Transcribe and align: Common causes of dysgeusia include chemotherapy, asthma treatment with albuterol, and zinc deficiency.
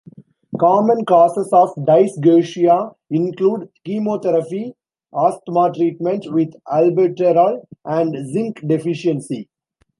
Common 0.59 1.05
causes 1.05 1.49
of 1.53 1.69
dysgeusia 1.75 2.95
include 3.11 3.69
chemotherapy, 3.85 4.73
asthma 5.15 5.71
treatment 5.75 6.25
with 6.33 6.49
albuterol, 6.67 7.63
and 7.85 8.15
zinc 8.33 8.59
deficiency. 8.65 9.47